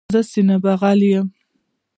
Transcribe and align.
زه 0.13 0.19
سینه 0.31 0.57
بغل 0.63 0.99
یم. 1.11 1.27